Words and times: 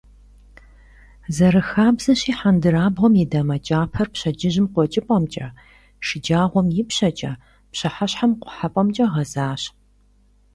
Зэрыхабзэщи, 1.35 2.33
хьэндырабгъуэм 2.39 3.13
и 3.23 3.25
дамэ 3.31 3.57
кӀапэр 3.65 4.07
пщэдджыжьым 4.13 4.67
къуэкӀыпӀэмкӀэ, 4.73 5.47
шэджагъуэм— 6.05 6.67
ипщэкӀэ, 6.81 7.31
пщыхьэщхьэм— 7.71 8.31
къухьэпӀэмкӀэ 8.41 9.05
гъэзащ. 9.13 9.61